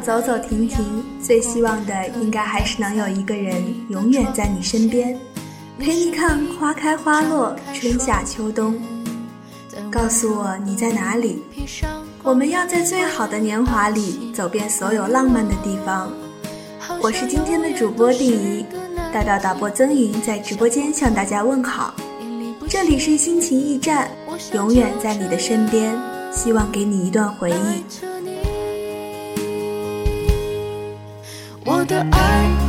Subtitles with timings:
[0.00, 5.18] 走走停停，最希望的应该还是能有一个人永远在你身边，
[5.78, 8.80] 陪你看花开花落，春夏秋冬。
[9.90, 11.42] 告诉我你在哪里，
[12.22, 16.12] 我们要在最好的年华里走遍所有浪漫的地方。
[17.00, 18.66] 我是今天的主播定怡，
[19.12, 21.94] 大道导播曾莹在直播间向大家问好。
[22.68, 24.10] 这里是心情驿站，
[24.52, 25.96] 永远在你的身边，
[26.32, 28.07] 希望给你一段回忆。
[31.70, 32.67] 我的爱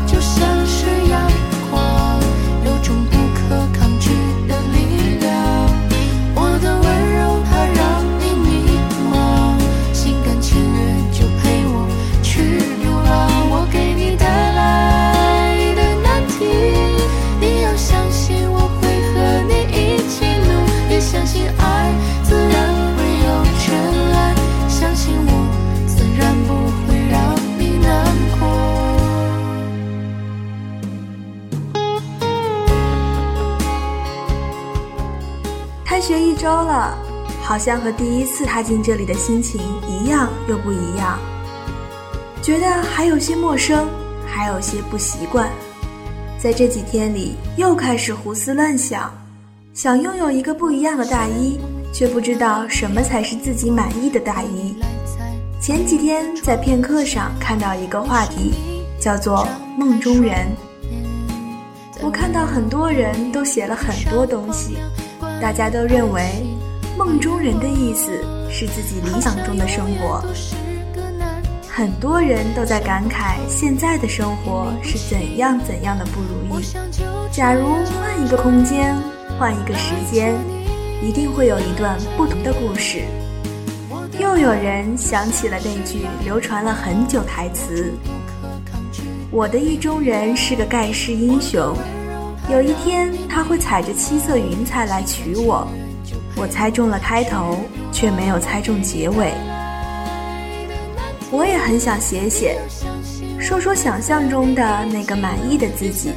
[36.40, 36.98] 周了，
[37.44, 41.20] 好像和第一次踏进这里的心情一样又不一样，
[42.42, 43.90] 觉得还有些陌生，
[44.26, 45.50] 还有些不习惯。
[46.42, 49.14] 在这几天里，又开始胡思乱想，
[49.74, 51.60] 想拥有一个不一样的大衣，
[51.92, 54.78] 却不知道什么才是自己满意的大衣。
[55.62, 58.54] 前几天在片刻上看到一个话题，
[58.98, 59.46] 叫做
[59.78, 60.48] “梦中人”。
[62.02, 64.78] 我看到很多人都写了很多东西。
[65.42, 66.44] 大家都认为，
[66.98, 68.12] 梦中人的意思
[68.52, 70.22] 是自己理想中的生活。
[71.68, 76.64] 很多人都在感慨现在的生活是怎样怎样的不如意。
[77.32, 77.70] 假如
[78.02, 78.94] 换一个空间，
[79.40, 80.36] 换一个时间，
[81.02, 83.04] 一定会有一段不同的故事。
[84.20, 87.94] 又有人想起了那句流传了很久台词
[89.32, 91.74] ：“我的意中人是个盖世英雄。”
[92.50, 95.68] 有一天，他会踩着七色云彩来娶我。
[96.36, 97.60] 我猜中了开头，
[97.92, 99.32] 却没有猜中结尾。
[101.30, 102.60] 我也很想写写，
[103.40, 106.12] 说说想象中的那个满意的自己。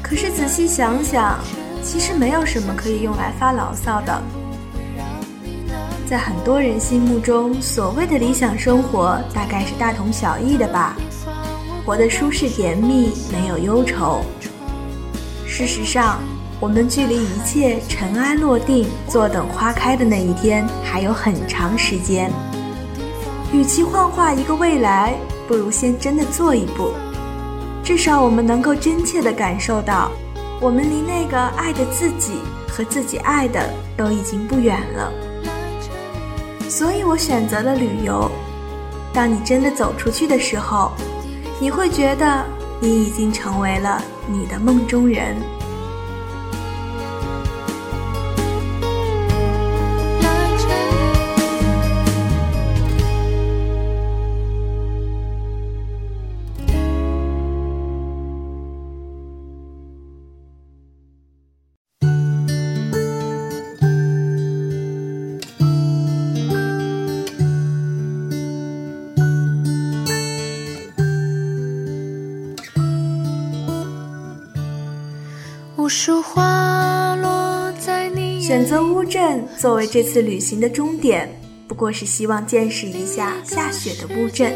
[0.00, 1.40] 可是仔细想想，
[1.82, 4.22] 其实没有什么可以用来发牢骚的。
[6.06, 10.96] 在很多人心目中，所谓的理想生活，大概是大同小异的吧，
[11.84, 14.24] 活得舒适甜蜜，没有忧愁。
[15.54, 16.18] 事实上，
[16.58, 22.32] 我们距离一切尘埃落定、坐等花开的那一天还有很长时间。
[23.52, 25.14] 与其幻化一个未来，
[25.46, 26.94] 不如先真的做一步。
[27.84, 30.10] 至少我们能够真切地感受到，
[30.58, 35.12] 我们离那个爱的自己和自己爱的都已经不远了。
[36.66, 38.30] 所以我选择了旅游。
[39.12, 40.92] 当你真的走出去的时候，
[41.60, 42.42] 你会觉得。
[42.82, 45.36] 你已经成为了你的梦中人。
[79.12, 81.28] 镇作为这次旅行的终点，
[81.68, 84.54] 不过是希望见识一下下雪的乌镇。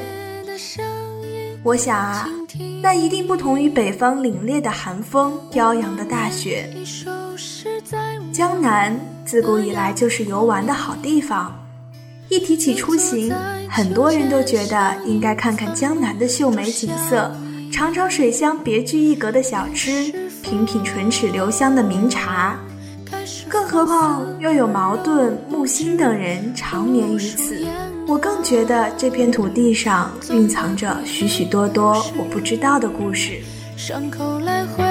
[1.63, 2.27] 我想啊，
[2.81, 6.73] 那一定不同于北方凛冽的寒风、飘扬的大雪。
[8.33, 11.55] 江南自古以来就是游玩的好地方，
[12.31, 13.31] 一提起出行，
[13.69, 17.31] 很多人都觉得应该看看江南的秀美景色，
[17.71, 20.11] 尝尝水乡别具一格的小吃，
[20.43, 22.59] 品品唇齿留香的名茶。
[23.57, 27.67] 更何况又有茅盾、木心等人长眠于此，
[28.07, 33.41] 我更觉得这片土地上蕴藏着许许多多我不知道的故事。
[33.75, 34.85] 伤口来回，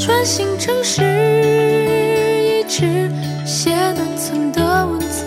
[0.00, 1.02] 穿行城市，
[2.42, 3.08] 一直
[3.46, 3.70] 写
[4.52, 5.24] 的文字，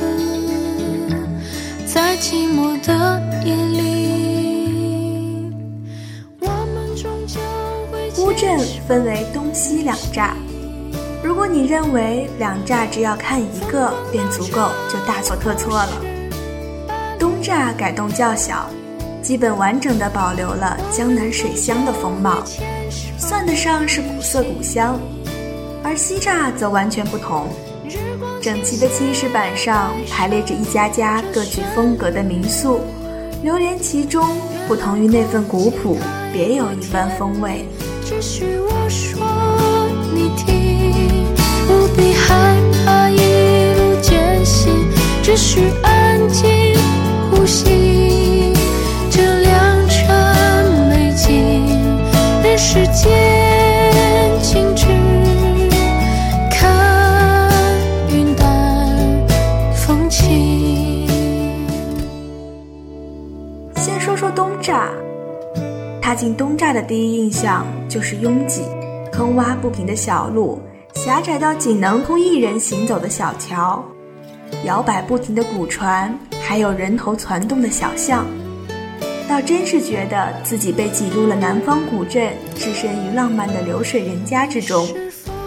[1.85, 5.53] 在寂寞的夜里，
[6.41, 7.39] 我们终究
[7.93, 8.11] 会。
[8.25, 10.31] 乌镇分为东西两栅。
[11.23, 16.01] 如果你认为两栅只要看一个便足够，就大错特错了。
[17.19, 18.67] 东栅改动较小，
[19.21, 22.43] 基本完整的保留了江南水乡的风貌，
[23.19, 24.95] 算得上是古色古香；
[25.83, 27.47] 而西栅则完全不同，
[28.41, 32.81] 整齐的青石板上排列着一家家各具风格的民宿，
[33.43, 34.27] 流连其中，
[34.67, 35.99] 不同于那份古朴，
[36.33, 37.63] 别有一番风味。
[38.03, 39.21] 只需我说
[45.31, 46.45] 只需安静
[47.31, 48.51] 呼吸，
[49.09, 51.65] 这良辰美景，
[52.43, 53.09] 人世间
[54.41, 54.87] 静止，
[56.49, 57.49] 看
[58.09, 59.25] 云淡
[59.73, 61.07] 风轻。
[63.77, 64.81] 先说说东栅。
[66.01, 68.63] 踏进东栅的第一印象就是拥挤、
[69.13, 70.61] 坑洼不平的小路，
[70.93, 73.81] 狭窄到仅能通一人行走的小桥，
[74.65, 78.25] 摇摆不停的古船，还有人头攒动的小巷。
[79.27, 84.85] 倒真是觉得自己被挤入了南方古镇，置身于浪漫的流水人家之中，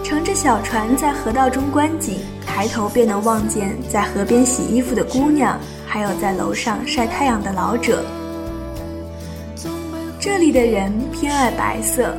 [0.03, 2.17] 乘着小船在河道中观景，
[2.47, 8.03] 抬头便能望见在河边洗衣服的姑娘，还有在楼上晒太阳的老者。
[10.19, 12.17] 这里的人偏爱白色，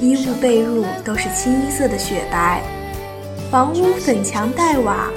[0.00, 2.62] 衣物被褥都是清一色的雪白，
[3.50, 5.10] 房屋粉墙黛瓦，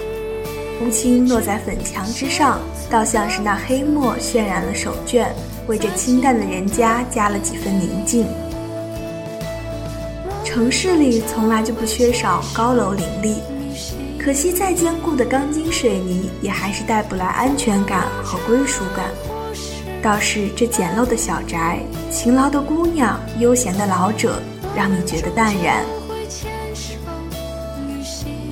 [0.81, 2.59] 乌青落在粉墙之上，
[2.89, 5.27] 倒像是那黑墨渲染了手绢，
[5.67, 8.25] 为这清淡的人家加了几分宁静。
[10.45, 13.35] 城市里从来就不缺少高楼林立，
[14.17, 19.05] 可惜再坚固的钢筋水泥也还是带不来安全感和归属感。
[20.01, 21.79] 倒是这简陋的小宅，
[22.09, 24.41] 勤劳的姑娘，悠闲的老者，
[24.73, 25.83] 让你觉得淡然。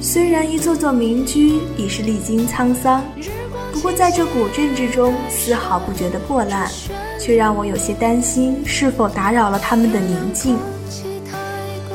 [0.09, 3.03] 虽然一座座民居已是历经沧桑，
[3.73, 6.65] 不过在这古镇之中，丝毫不觉得破烂，
[7.19, 10.57] 却让我有些担心是否打扰了他们的宁静。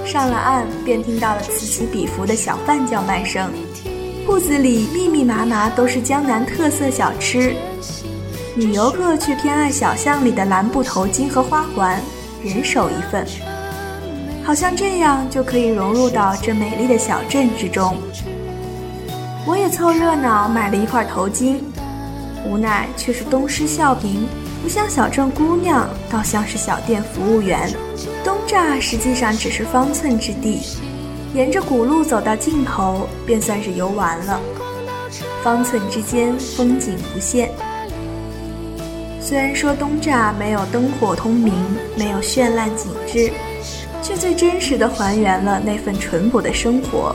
[0.05, 3.51] 上了岸，便听到了此起彼伏的小贩叫卖声，
[4.27, 7.55] 铺子里密密麻麻都是江南特色小吃。
[8.55, 11.99] 女游客却偏爱小巷里的蓝布头巾和花环，
[12.45, 13.27] 人手一份，
[14.45, 17.97] 好像这样就可以融入到这美丽的小镇之中。
[19.47, 21.57] 我也凑热闹买了一块头巾，
[22.47, 24.27] 无奈却是东施效颦，
[24.63, 27.71] 不像小镇姑娘，倒像是小店服务员。
[28.25, 30.61] 东栅实际上只是方寸之地，
[31.35, 34.41] 沿着古路走到尽头，便算是游玩了。
[35.43, 37.51] 方寸之间，风景无限。
[39.21, 41.55] 虽然说东栅没有灯火通明，
[41.97, 43.33] 没有绚烂景致，
[44.03, 47.15] 却最真实的还原了那份淳朴的生活。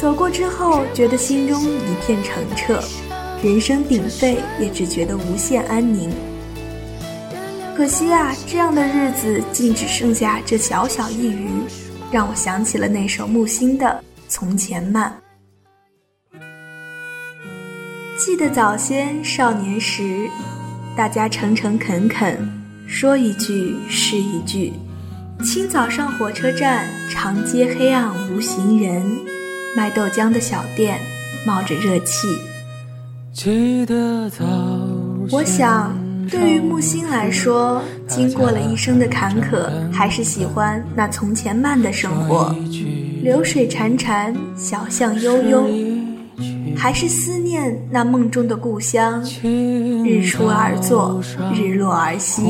[0.00, 2.82] 走过之后，觉得心中一片澄澈，
[3.42, 6.10] 人声鼎沸，也只觉得无限安宁。
[7.76, 11.48] 可惜啊，这样的日子竟只剩下这小小一隅，
[12.10, 13.86] 让我想起了那首木心的
[14.28, 15.12] 《从前慢》。
[18.18, 20.28] 记得早先少年时。
[20.94, 22.36] 大家诚诚恳恳，
[22.86, 24.74] 说一句是一句。
[25.42, 29.02] 清早上火车站，长街黑暗无行人，
[29.76, 30.98] 卖豆浆的小店
[31.44, 32.28] 冒着热气。
[35.30, 35.92] 我想，
[36.30, 42.54] 对于木心来说，经过了一生的坎坷，还是喜欢那从前慢的生活，
[43.22, 45.66] 流水潺潺，小巷悠悠。
[46.76, 51.20] 还是思念那梦中的故乡，日出而作，
[51.54, 52.42] 日落而息，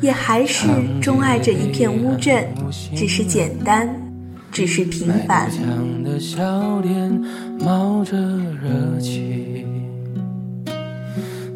[0.00, 0.66] 也还是
[1.00, 2.46] 钟爱这一片乌镇，
[2.94, 3.88] 只是简单，
[4.50, 5.50] 只是平凡。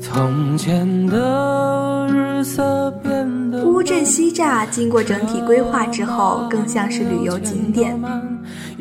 [0.00, 7.98] 从前的日色变得乌镇西栅经过整体规划之后，更像是旅游景点。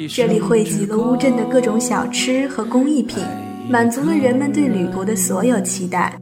[0.09, 3.23] 这里汇集了乌镇的各种小吃和工艺品，
[3.69, 6.13] 满足了人们对旅途的所有期待。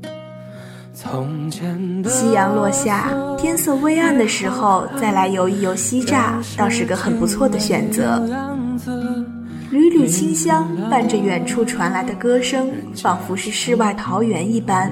[2.05, 8.21] 夕阳落下，天色微暗的时候，再来游一游西栅，倒是个很不错的选择。
[9.69, 14.91] 缕缕清香伴着远处传来的歌声，仿佛是世外桃源一般。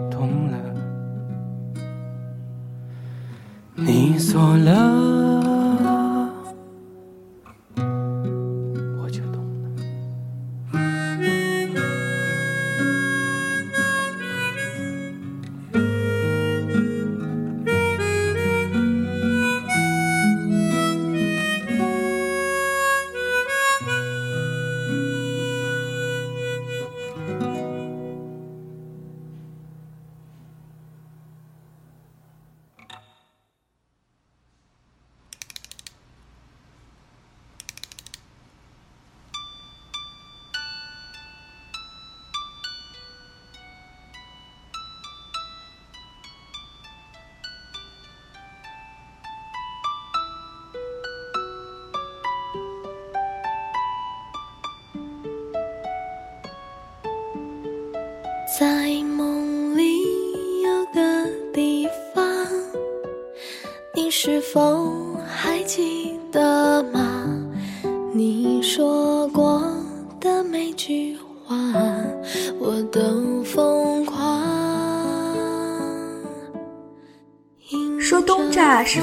[4.31, 5.40] 错了。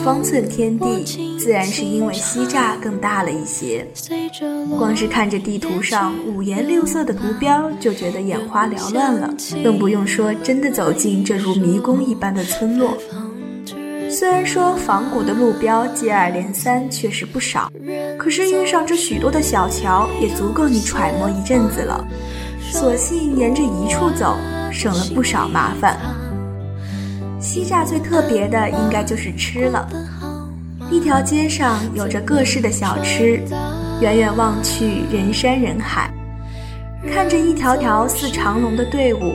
[0.05, 3.87] 方寸天地，自然是因为西栅更大了一些。
[4.79, 12.97] 光是看着地图上五颜六色的图标，就觉得眼花缭乱了，更不用说真的走进这如迷宫一般的村落。
[14.11, 17.71] 虽然说仿古的路标接二连三，确实不少，
[18.19, 22.07] 可是遇上这许多的小桥，也足够你揣摩一阵子了。
[22.71, 24.37] 索性沿着一处走，
[24.73, 25.99] 省了不少麻烦。
[27.41, 29.89] 西栅最特别的应该就是吃了，
[30.91, 33.41] 一条街上有着各式的小吃，
[34.01, 36.13] 远远望去人山人海，
[37.13, 39.35] 看着一条条似长龙的队伍，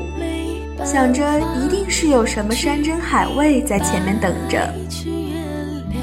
[0.83, 1.23] 想着
[1.63, 4.73] 一定是有什么山珍海味在前面等着，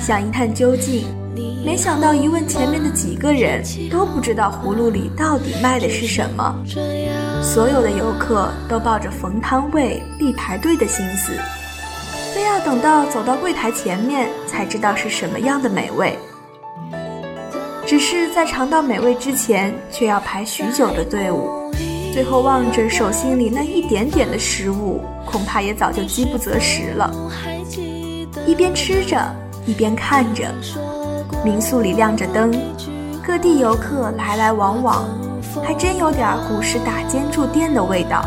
[0.00, 1.04] 想一探究竟，
[1.64, 6.64] 没想到一问前面的几个人都不知道葫芦里到底卖的是什么，
[7.42, 11.33] 所有的游客都抱着逢汤味必排队的心思。
[12.34, 16.16] 非要等到走到柜台前面才知道是什么样的美味，
[17.87, 21.72] 只是在尝到美味之前，却要排许久的队伍。
[22.12, 27.12] 最后望着手心里那一点点的食物，恐怕也早就饥不择食了。
[28.46, 29.20] 一边吃着，
[29.66, 30.44] 一边看着，
[31.44, 32.52] 民宿里亮着灯，
[33.26, 35.04] 各地游客来来往往，
[35.64, 38.25] 还真有点儿古时打尖住店的味道。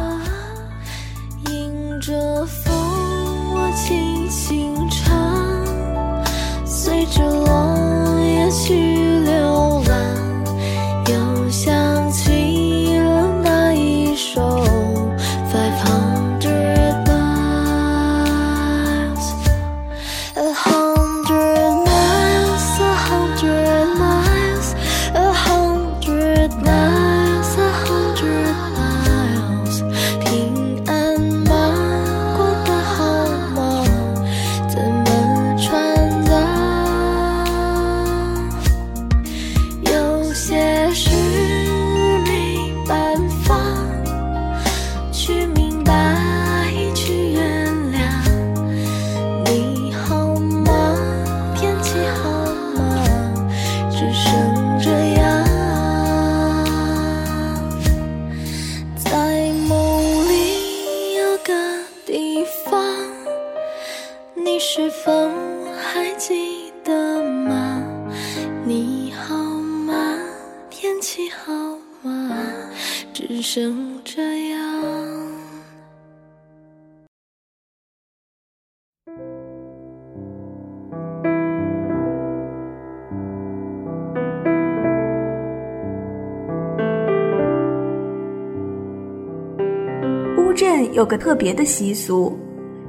[90.54, 92.38] 乌镇有个特别的习俗，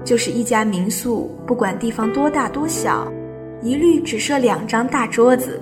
[0.05, 3.11] 就是一家民宿，不管地方多大多小，
[3.63, 5.59] 一律只设两张大桌子。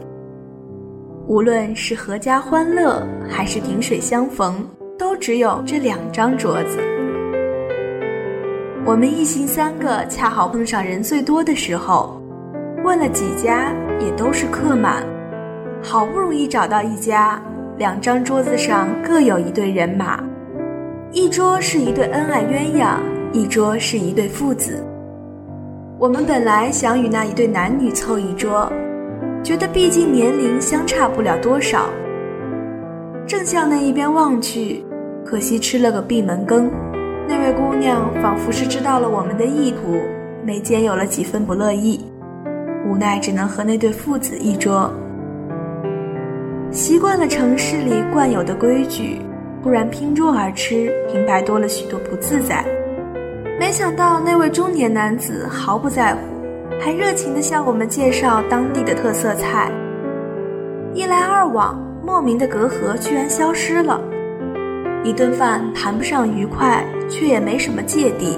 [1.28, 4.68] 无论是阖家欢乐，还是萍水相逢。
[4.98, 6.78] 都只有这两张桌子。
[8.84, 12.20] 我们一行三个恰好碰上人最多的时候，
[12.82, 15.04] 问了几家也都是客满。
[15.80, 17.40] 好不容易找到一家，
[17.78, 20.20] 两张桌子上各有一对人马，
[21.14, 22.96] 一桌是一对恩爱鸳鸯，
[23.34, 24.82] 一桌是一对父子。
[25.98, 28.72] 我们本来想与那一对男女凑一桌，
[29.42, 31.90] 觉得毕竟年龄相差不了多少。
[33.26, 34.82] 正向那一边望去，
[35.22, 36.70] 可惜吃了个闭门羹。
[37.28, 40.00] 那位姑娘仿佛是知道了我们的意图，
[40.42, 42.00] 眉间有了几分不乐意，
[42.88, 44.90] 无奈只能和那对父子一桌。
[46.70, 49.18] 习惯了城市里惯有的规矩，
[49.62, 52.64] 忽然拼桌而吃，平白多了许多不自在。
[53.60, 56.20] 没想到那位中年男子毫不在乎，
[56.80, 59.70] 还热情地向我们介绍当地的特色菜。
[60.94, 64.00] 一来二往，莫名的隔阂居然消失了。
[65.04, 68.36] 一顿饭谈不上愉快，却也没什么芥蒂。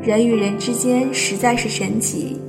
[0.00, 2.40] 人与人之间实在是神奇，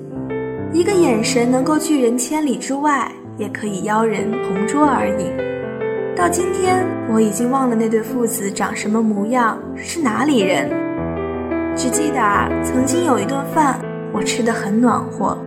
[0.71, 3.11] 一个眼神能够拒人千里之外。
[3.37, 5.48] 也可以邀人同桌而饮。
[6.19, 10.69] 到今天，我已经忘了那对父子长什么模样，是哪里人，
[11.77, 12.19] 只记得
[12.61, 13.79] 曾经有一顿饭，
[14.11, 15.37] 我吃的很暖和。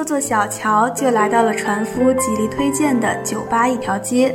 [0.00, 4.34] 穿过座小桥，就来到了船夫极力推荐的酒吧一条街。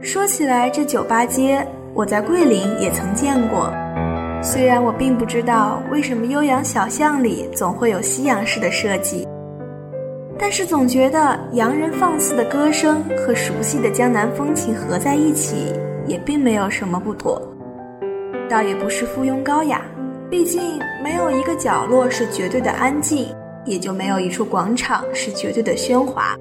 [0.00, 3.68] 说起来，这酒吧街我在桂林也曾见过，
[4.40, 9.26] 虽然我并不知道为什么悠扬小巷里总会有西洋式的设计，
[10.38, 15.72] 但是总觉得洋人放肆的歌声和熟悉的江南风情合在一起，
[16.06, 17.42] 也并没有什么不妥。
[18.48, 19.82] 倒也不是附庸高雅，
[20.30, 23.34] 毕竟没有一个角落是绝对的安静。
[23.66, 26.36] 也就没有一处广场是绝对的喧哗，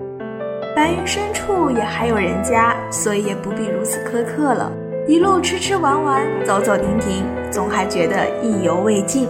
[0.75, 4.71] 白云深处也还有人家，所以也不必如此苛刻了。
[5.07, 9.27] 一路吃吃玩玩，走走停停，总还觉得意犹未尽。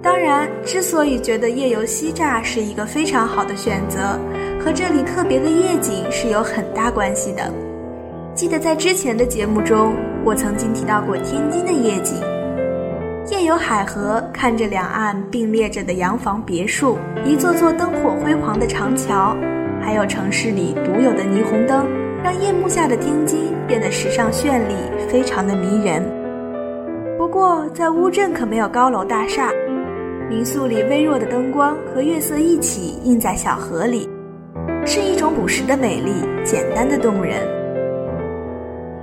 [0.00, 4.18] 当然，之所以觉得夜游西栅是一个非常好的选择，
[4.58, 7.50] 和这里特别的夜景是有很大关系的。
[8.34, 12.37] 记得在之前的节目中，我曾经提到过天津的夜景。
[13.30, 19.36] 夜游海河，看着两岸并列着的洋房别墅，一座座灯火辉煌的长桥，
[19.82, 21.86] 还有城市里独有的霓虹灯，
[22.24, 24.74] 让夜幕下的天津变得时尚绚丽，
[25.10, 26.02] 非常的迷人。
[27.18, 29.52] 不过，在乌镇可没有高楼大厦，
[30.30, 34.08] 民宿里微弱的灯光和月色一起映在小河里，
[34.86, 36.12] 是一种朴实的美丽，
[36.44, 37.46] 简单的动人。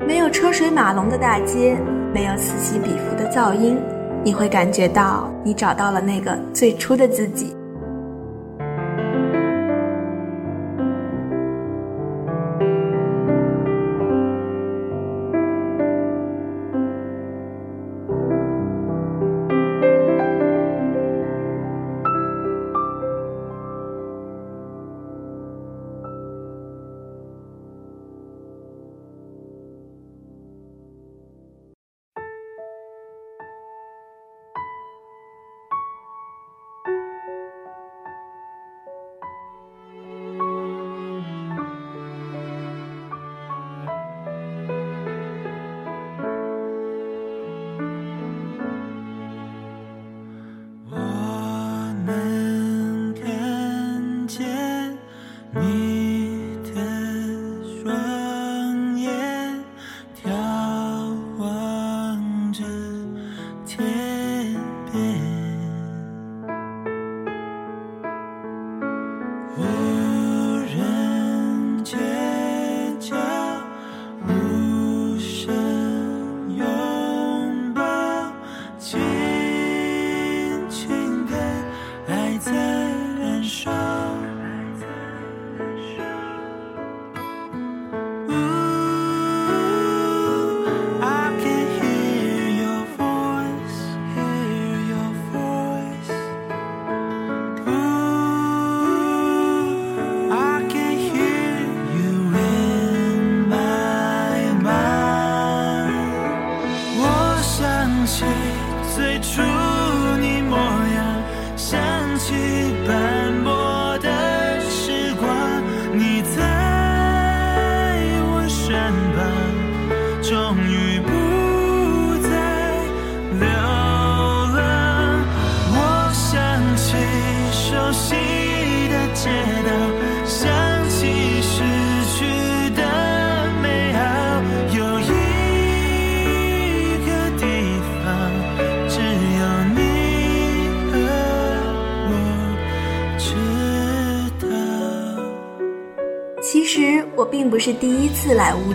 [0.08, 1.78] 没有车水马龙的大街，
[2.12, 3.78] 没有此起彼伏的噪音。
[4.26, 7.56] 你会感觉到，你找到了那个最初的自己。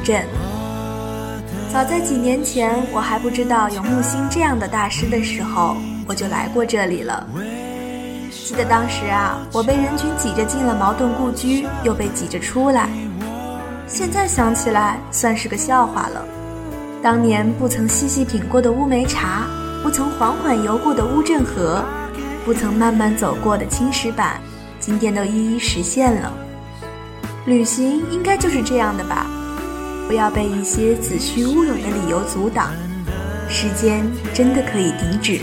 [0.01, 0.25] 镇。
[1.73, 7.27] 早在几年前，我还不知道有木心这样的大师的时候，我就来过这里了。
[8.31, 12.89] 记得当时啊，我被人群挤着进了茅盾故居，又被挤着出来。
[13.87, 16.25] 现在想起来，算是个笑话了。
[17.01, 19.47] 当年不曾细细品过的乌梅茶，
[19.83, 21.85] 不曾缓缓游过的乌镇河，
[22.45, 24.41] 不曾慢慢走过的青石板，
[24.81, 26.33] 今天都一一实现了。
[27.47, 29.27] 旅行应该就是这样的吧。
[30.11, 32.73] 不要被一些子虚乌有的理由阻挡，
[33.49, 35.39] 时间真的可以停止。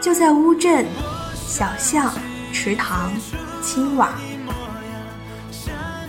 [0.00, 0.86] 就在乌镇，
[1.34, 2.14] 小巷、
[2.52, 3.10] 池塘、
[3.60, 4.10] 青瓦。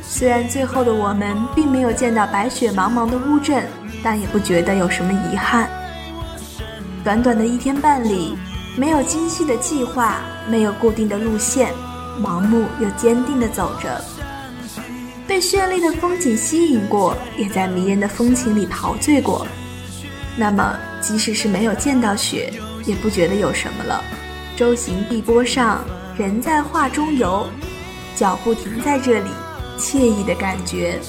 [0.03, 3.65] 虽然最后的我们并没有见到白雪茫茫的乌镇，
[4.03, 5.67] 但也不觉得有什么遗憾。
[7.03, 8.37] 短短的一天半里，
[8.77, 11.73] 没有精细的计划，没有固定的路线，
[12.21, 13.99] 盲目又坚定地走着。
[15.27, 19.45] 被绚丽的风景吸引过，也在迷人的风情里陶醉过。
[20.37, 22.53] 那么，即使是没有见到雪，
[22.85, 24.03] 也不觉得有什么了。
[24.55, 25.83] 舟行碧波上，
[26.17, 27.47] 人在画中游，
[28.15, 29.29] 脚步停在这里，
[29.79, 30.99] 惬意的感觉。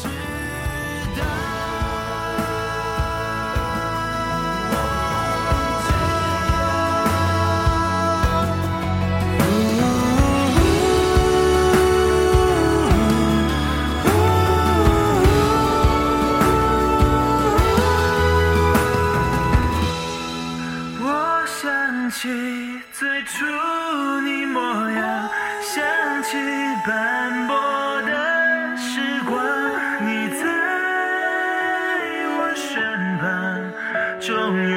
[34.26, 34.75] 终于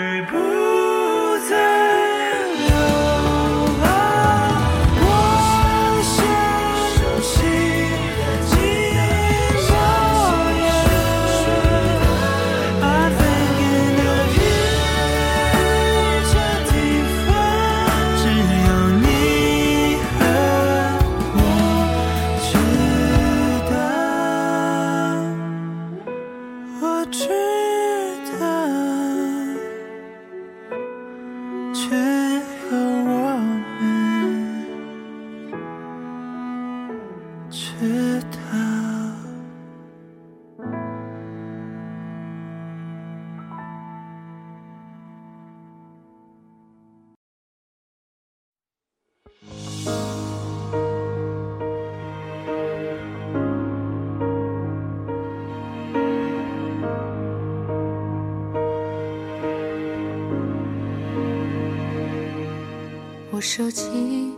[63.39, 64.36] 我设计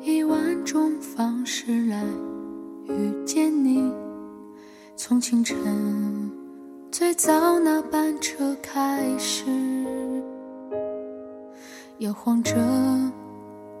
[0.00, 2.02] 一万种方式来
[2.88, 3.92] 遇见你，
[4.96, 5.54] 从清晨
[6.90, 9.44] 最早那班车开始，
[11.98, 12.54] 摇晃着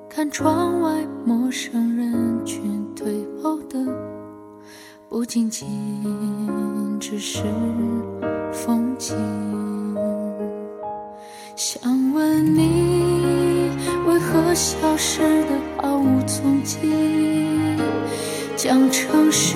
[0.06, 3.78] 看窗外陌生人群退后的，
[5.08, 5.66] 不仅仅
[7.00, 7.42] 只是
[8.52, 9.16] 风景。
[11.56, 13.05] 想问你，
[14.56, 16.78] 消失的毫无踪迹？
[18.56, 19.54] 将城市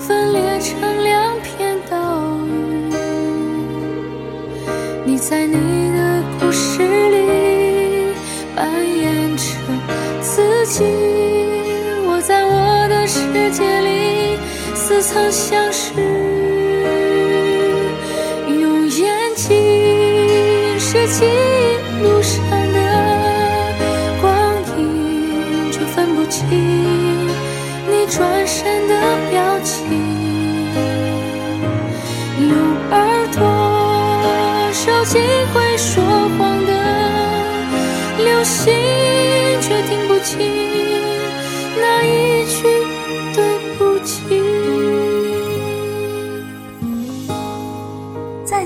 [0.00, 2.92] 分裂成两片岛屿。
[5.06, 5.54] 你在你
[5.92, 8.12] 的故事里
[8.56, 9.44] 扮演着
[10.20, 10.82] 自己，
[12.04, 13.20] 我在我的世
[13.52, 14.38] 界里
[14.74, 16.31] 似曾相识。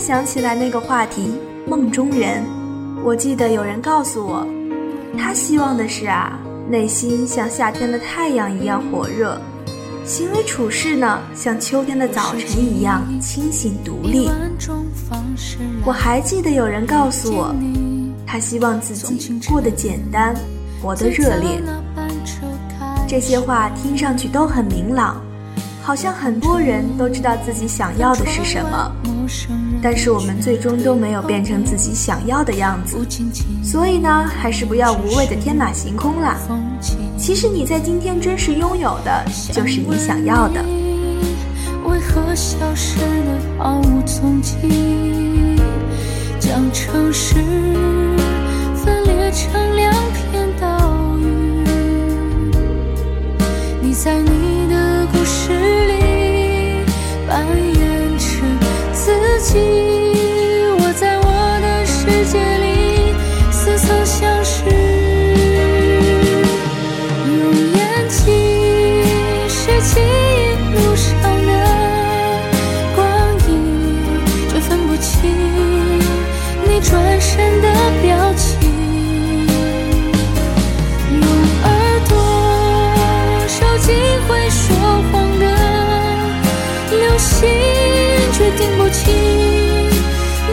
[0.07, 1.35] 想起来那个话题
[1.69, 2.41] 《梦中人》，
[3.03, 4.47] 我记得有人告诉我，
[5.19, 6.39] 他希望的是啊，
[6.71, 9.37] 内心像夏天的太阳一样火热，
[10.05, 14.31] 行为处事呢像秋天的早晨一样清醒独立。
[15.85, 17.53] 我还记得有人告诉我，
[18.25, 20.37] 他希望自己过得简单，
[20.81, 21.61] 活得热烈。
[23.09, 25.21] 这些话听上去都很明朗，
[25.83, 28.93] 好像很多人都知道自己想要的是什么。
[29.83, 32.97] 但是我们最终都没有变成自己想要的样子，
[33.63, 36.37] 所以呢，还是不要无谓的天马行空啦。
[37.17, 40.65] 其实你在今天真实拥有的，就是你想要的。
[41.85, 44.57] 为何消失的毫无踪迹？
[46.39, 47.35] 将城市
[48.75, 51.65] 分裂成两片岛屿。
[53.81, 55.53] 你在你的故事
[55.87, 55.96] 里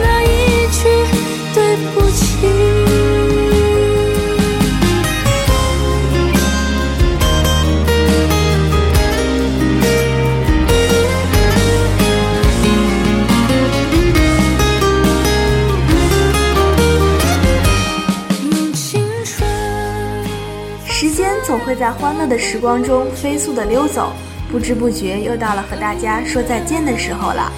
[0.02, 0.88] 那一句
[1.54, 2.38] 对不起。
[20.86, 24.14] 时间总会在欢乐的时光中飞速的溜走，
[24.50, 27.52] 不知不觉又到了和大家说再见的时候了。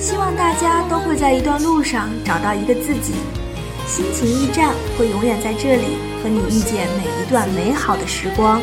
[0.00, 3.12] 希望大家都会在一段路上找到一个自己，
[3.86, 8.62] 心情驿站会永远在这里和你遇见每一段美好的时光。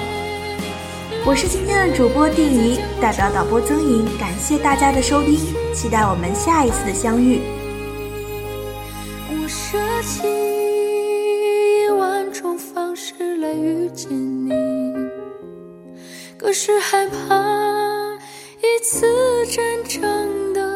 [1.23, 5.38] 我是今天的主播定怡，代表导播曾莹，感谢大家的收听，
[5.76, 7.39] 期待我们下一次的相遇。
[9.30, 10.23] 我设计
[11.86, 14.52] 一万种方式来遇见你，
[16.36, 17.36] 可是害怕
[18.63, 19.06] 一次
[19.52, 20.66] 真正的